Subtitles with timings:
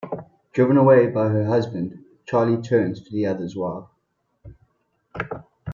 [0.53, 3.85] Driven away by her husband, Charlie turns to the other's wife.